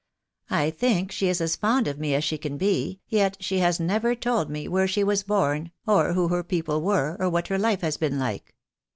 [0.49, 3.79] I think she is as fond of me as she can be, yet she has
[3.79, 7.59] never told me where she was born, or who her people were, or what her
[7.59, 8.55] life has been like.